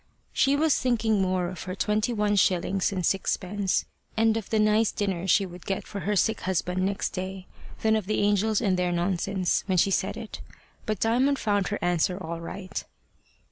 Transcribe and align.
She 0.33 0.55
was 0.55 0.79
thinking 0.79 1.21
more 1.21 1.47
of 1.47 1.61
her 1.65 1.75
twenty 1.75 2.11
one 2.11 2.35
shillings 2.35 2.91
and 2.91 3.05
sixpence, 3.05 3.85
and 4.17 4.35
of 4.35 4.49
the 4.49 4.57
nice 4.57 4.91
dinner 4.91 5.27
she 5.27 5.45
would 5.45 5.63
get 5.63 5.85
for 5.85 5.99
her 5.99 6.15
sick 6.15 6.41
husband 6.41 6.83
next 6.83 7.11
day, 7.11 7.45
than 7.83 7.95
of 7.95 8.07
the 8.07 8.19
angels 8.21 8.61
and 8.61 8.77
their 8.79 8.91
nonsense, 8.91 9.61
when 9.67 9.77
she 9.77 9.91
said 9.91 10.17
it. 10.17 10.41
But 10.87 10.99
Diamond 11.01 11.37
found 11.37 11.67
her 11.67 11.77
answer 11.83 12.17
all 12.19 12.41
right. 12.41 12.83